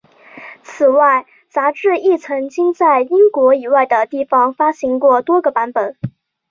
[0.63, 5.95] 此外杂志亦曾经在英国以外的地方发行过多个版本。